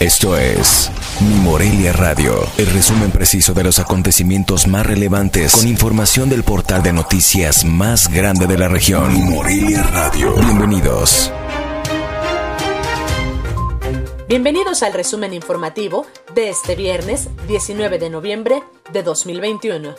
Esto 0.00 0.34
es 0.38 0.90
Mi 1.20 1.34
Morelia 1.34 1.92
Radio, 1.92 2.32
el 2.56 2.68
resumen 2.68 3.10
preciso 3.10 3.52
de 3.52 3.62
los 3.62 3.78
acontecimientos 3.78 4.66
más 4.66 4.86
relevantes 4.86 5.52
con 5.54 5.68
información 5.68 6.30
del 6.30 6.42
portal 6.42 6.82
de 6.82 6.94
noticias 6.94 7.66
más 7.66 8.08
grande 8.08 8.46
de 8.46 8.56
la 8.56 8.68
región. 8.68 9.12
Mi 9.12 9.20
Morelia 9.20 9.82
Radio. 9.82 10.32
Bienvenidos. 10.36 11.30
Bienvenidos 14.26 14.82
al 14.82 14.94
resumen 14.94 15.34
informativo 15.34 16.06
de 16.34 16.48
este 16.48 16.76
viernes 16.76 17.28
19 17.46 17.98
de 17.98 18.08
noviembre 18.08 18.62
de 18.94 19.02
2021. 19.02 19.94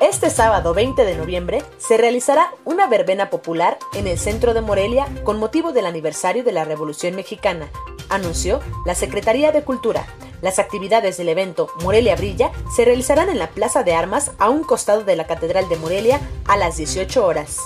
Este 0.00 0.30
sábado 0.30 0.72
20 0.72 1.04
de 1.04 1.16
noviembre 1.16 1.62
se 1.78 1.96
realizará 1.96 2.52
una 2.64 2.86
verbena 2.86 3.28
popular 3.28 3.78
en 3.94 4.06
el 4.06 4.18
centro 4.18 4.54
de 4.54 4.60
Morelia 4.60 5.06
con 5.24 5.38
motivo 5.38 5.72
del 5.72 5.86
aniversario 5.86 6.44
de 6.44 6.52
la 6.52 6.64
Revolución 6.64 7.16
Mexicana, 7.16 7.70
anunció 8.14 8.60
la 8.84 8.94
Secretaría 8.94 9.52
de 9.52 9.62
Cultura. 9.62 10.06
Las 10.40 10.58
actividades 10.58 11.16
del 11.16 11.28
evento 11.28 11.68
Morelia 11.82 12.16
Brilla 12.16 12.50
se 12.74 12.84
realizarán 12.84 13.28
en 13.28 13.38
la 13.38 13.50
Plaza 13.50 13.84
de 13.84 13.94
Armas 13.94 14.32
a 14.38 14.50
un 14.50 14.64
costado 14.64 15.04
de 15.04 15.16
la 15.16 15.26
Catedral 15.26 15.68
de 15.68 15.76
Morelia 15.76 16.20
a 16.46 16.56
las 16.56 16.76
18 16.76 17.24
horas. 17.24 17.58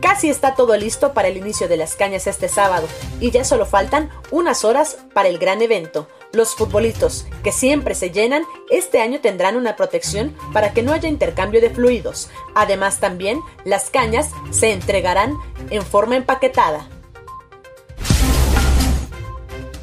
Casi 0.00 0.30
está 0.30 0.54
todo 0.54 0.76
listo 0.76 1.14
para 1.14 1.28
el 1.28 1.36
inicio 1.36 1.68
de 1.68 1.76
las 1.76 1.94
cañas 1.94 2.26
este 2.26 2.48
sábado 2.48 2.86
y 3.20 3.30
ya 3.30 3.44
solo 3.44 3.66
faltan 3.66 4.10
unas 4.30 4.64
horas 4.64 4.98
para 5.12 5.28
el 5.28 5.38
gran 5.38 5.62
evento. 5.62 6.08
Los 6.32 6.54
futbolitos, 6.54 7.26
que 7.42 7.52
siempre 7.52 7.94
se 7.94 8.10
llenan, 8.10 8.44
este 8.70 9.00
año 9.00 9.20
tendrán 9.20 9.56
una 9.56 9.76
protección 9.76 10.36
para 10.52 10.72
que 10.72 10.82
no 10.82 10.92
haya 10.92 11.08
intercambio 11.08 11.60
de 11.60 11.70
fluidos. 11.70 12.30
Además 12.54 13.00
también 13.00 13.40
las 13.64 13.90
cañas 13.90 14.30
se 14.50 14.72
entregarán 14.72 15.34
en 15.70 15.82
forma 15.82 16.16
empaquetada. 16.16 16.88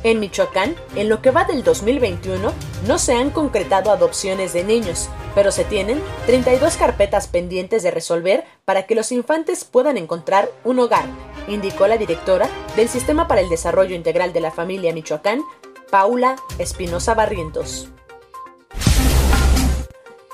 En 0.03 0.19
Michoacán, 0.19 0.75
en 0.97 1.07
lo 1.07 1.21
que 1.21 1.31
va 1.31 1.45
del 1.45 1.63
2021, 1.63 2.51
no 2.87 2.97
se 2.97 3.13
han 3.13 3.29
concretado 3.29 3.89
adopciones 3.89 4.51
de 4.51 4.65
niños, 4.65 5.09
pero 5.33 5.49
se 5.49 5.63
tienen 5.63 6.01
32 6.25 6.75
carpetas 6.75 7.27
pendientes 7.27 7.83
de 7.83 7.91
resolver 7.91 8.43
para 8.65 8.85
que 8.85 8.95
los 8.95 9.13
infantes 9.13 9.63
puedan 9.63 9.97
encontrar 9.97 10.51
un 10.65 10.79
hogar, 10.79 11.05
indicó 11.47 11.87
la 11.87 11.97
directora 11.97 12.49
del 12.75 12.89
Sistema 12.89 13.29
para 13.29 13.39
el 13.39 13.47
Desarrollo 13.47 13.95
Integral 13.95 14.33
de 14.33 14.41
la 14.41 14.51
Familia 14.51 14.93
Michoacán, 14.93 15.41
Paula 15.89 16.35
Espinosa 16.57 17.13
Barrientos. 17.13 17.87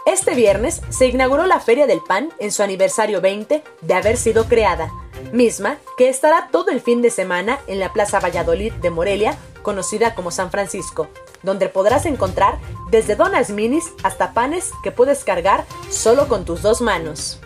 Este 0.07 0.33
viernes 0.33 0.81
se 0.89 1.05
inauguró 1.05 1.45
la 1.45 1.59
Feria 1.59 1.85
del 1.85 2.01
Pan 2.01 2.29
en 2.39 2.51
su 2.51 2.63
aniversario 2.63 3.21
20 3.21 3.61
de 3.81 3.93
haber 3.93 4.17
sido 4.17 4.45
creada, 4.45 4.91
misma 5.31 5.77
que 5.99 6.09
estará 6.09 6.49
todo 6.51 6.71
el 6.71 6.81
fin 6.81 7.03
de 7.03 7.11
semana 7.11 7.59
en 7.67 7.79
la 7.79 7.93
Plaza 7.93 8.19
Valladolid 8.19 8.73
de 8.73 8.89
Morelia 8.89 9.37
conocida 9.61 10.15
como 10.15 10.31
San 10.31 10.51
Francisco, 10.51 11.07
donde 11.43 11.69
podrás 11.69 12.05
encontrar 12.05 12.59
desde 12.89 13.15
donas 13.15 13.49
minis 13.49 13.85
hasta 14.03 14.33
panes 14.33 14.71
que 14.83 14.91
puedes 14.91 15.23
cargar 15.23 15.65
solo 15.89 16.27
con 16.27 16.45
tus 16.45 16.61
dos 16.61 16.81
manos. 16.81 17.39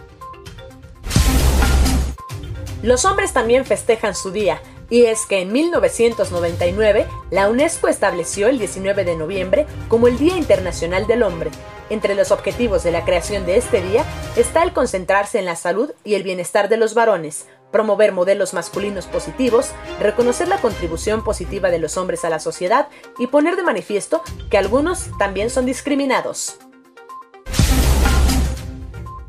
Los 2.81 3.05
hombres 3.05 3.31
también 3.31 3.65
festejan 3.65 4.13
su 4.13 4.31
día, 4.31 4.61
y 4.89 5.05
es 5.05 5.25
que 5.25 5.41
en 5.41 5.51
1999 5.51 7.07
la 7.31 7.49
UNESCO 7.49 7.87
estableció 7.87 8.47
el 8.47 8.59
19 8.59 9.05
de 9.05 9.15
noviembre 9.15 9.65
como 9.87 10.07
el 10.07 10.17
Día 10.17 10.37
Internacional 10.37 11.07
del 11.07 11.23
Hombre. 11.23 11.49
Entre 11.89 12.13
los 12.13 12.31
objetivos 12.31 12.83
de 12.83 12.91
la 12.91 13.05
creación 13.05 13.45
de 13.45 13.57
este 13.57 13.81
día 13.81 14.03
está 14.35 14.63
el 14.63 14.73
concentrarse 14.73 15.39
en 15.39 15.45
la 15.45 15.55
salud 15.55 15.91
y 16.03 16.15
el 16.15 16.23
bienestar 16.23 16.69
de 16.69 16.77
los 16.77 16.93
varones, 16.93 17.47
promover 17.73 18.13
modelos 18.13 18.53
masculinos 18.53 19.07
positivos, 19.07 19.71
reconocer 19.99 20.47
la 20.47 20.59
contribución 20.59 21.23
positiva 21.23 21.71
de 21.71 21.79
los 21.79 21.97
hombres 21.97 22.23
a 22.23 22.29
la 22.29 22.39
sociedad 22.39 22.87
y 23.17 23.27
poner 23.27 23.57
de 23.57 23.63
manifiesto 23.63 24.21
que 24.49 24.57
algunos 24.57 25.09
también 25.17 25.49
son 25.49 25.65
discriminados. 25.65 26.59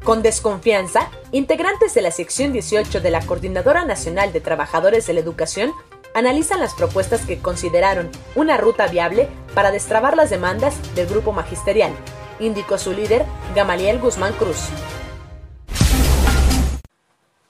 Con 0.04 0.22
desconfianza, 0.22 1.09
integrantes 1.33 1.94
de 1.94 2.03
la 2.03 2.10
sección 2.10 2.53
18 2.53 3.00
de 3.00 3.10
la 3.10 3.25
Coordinadora 3.25 3.87
Nacional 3.87 4.34
de 4.34 4.43
Trabajadores 4.43 5.06
de 5.06 5.15
la 5.15 5.21
Educación 5.21 5.72
analizan 6.15 6.60
las 6.60 6.75
propuestas 6.75 7.25
que 7.25 7.38
consideraron 7.38 8.10
una 8.34 8.59
ruta 8.59 8.87
viable 8.87 9.28
para 9.54 9.71
destrabar 9.71 10.16
las 10.16 10.28
demandas 10.28 10.77
del 10.94 11.06
grupo 11.06 11.33
magisterial, 11.33 11.93
indicó 12.38 12.77
su 12.77 12.93
líder, 12.93 13.25
Gamaliel 13.54 13.99
Guzmán 13.99 14.34
Cruz. 14.34 14.69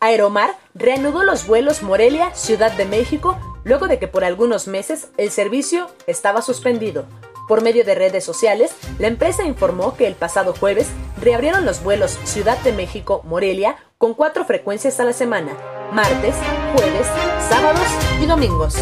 Aeromar 0.05 0.55
reanudó 0.75 1.23
los 1.23 1.47
vuelos 1.47 1.83
Morelia-Ciudad 1.83 2.73
de 2.73 2.85
México 2.85 3.39
luego 3.65 3.89
de 3.89 3.99
que 3.99 4.07
por 4.07 4.23
algunos 4.23 4.69
meses 4.69 5.09
el 5.17 5.31
servicio 5.31 5.89
estaba 6.07 6.43
suspendido. 6.43 7.07
Por 7.49 7.63
medio 7.63 7.87
de 7.87 7.95
redes 7.95 8.23
sociales, 8.23 8.75
la 8.99 9.07
empresa 9.07 9.45
informó 9.45 9.97
que 9.97 10.07
el 10.07 10.15
pasado 10.15 10.53
jueves 10.53 10.89
reabrieron 11.23 11.65
los 11.65 11.83
vuelos 11.83 12.19
Ciudad 12.25 12.59
de 12.59 12.73
México-Morelia 12.73 13.77
con 13.97 14.13
cuatro 14.13 14.45
frecuencias 14.45 15.01
a 15.01 15.05
la 15.05 15.15
semana, 15.15 15.57
martes, 15.91 16.35
jueves, 16.77 17.07
sábados 17.49 17.89
y 18.23 18.27
domingos. 18.27 18.77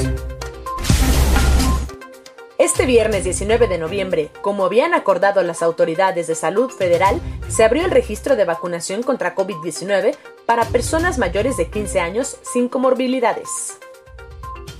Este 2.59 2.87
viernes 2.87 3.25
19 3.25 3.67
de 3.67 3.77
noviembre, 3.77 4.31
como 4.41 4.65
habían 4.65 4.95
acordado 4.95 5.43
las 5.43 5.63
autoridades 5.63 6.29
de 6.29 6.37
salud 6.37 6.71
federal, 6.71 7.21
se 7.49 7.65
abrió 7.65 7.85
el 7.85 7.91
registro 7.91 8.37
de 8.37 8.45
vacunación 8.45 9.03
contra 9.03 9.35
COVID-19 9.35 10.15
para 10.47 10.65
personas 10.67 11.19
mayores 11.19 11.57
de 11.57 11.69
15 11.69 11.99
años 12.01 12.37
sin 12.53 12.69
comorbilidades. 12.69 13.49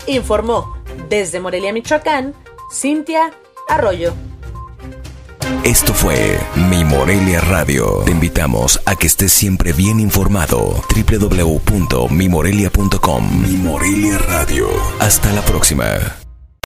Informó 0.07 0.77
desde 1.09 1.41
Morelia, 1.41 1.73
Michoacán, 1.73 2.35
Cintia 2.73 3.33
Arroyo. 3.69 4.13
Esto 5.65 5.93
fue 5.95 6.39
Mi 6.71 6.85
Morelia 6.85 7.41
Radio. 7.41 8.03
Te 8.05 8.11
invitamos 8.11 8.81
a 8.85 8.97
que 8.97 9.07
estés 9.07 9.33
siempre 9.33 9.73
bien 9.73 10.01
informado. 10.01 10.83
www.mimorelia.com 10.95 13.43
Mi 13.43 13.57
Morelia 13.59 14.19
Radio. 14.19 14.67
Hasta 14.99 15.33
la 15.33 15.43
próxima. 15.43 16.22